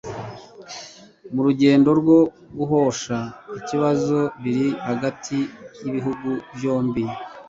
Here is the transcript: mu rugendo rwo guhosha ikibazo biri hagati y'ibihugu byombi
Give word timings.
mu 1.33 1.41
rugendo 1.47 1.89
rwo 1.99 2.19
guhosha 2.57 3.17
ikibazo 3.59 4.19
biri 4.41 4.67
hagati 4.87 5.37
y'ibihugu 5.81 6.29
byombi 6.55 7.03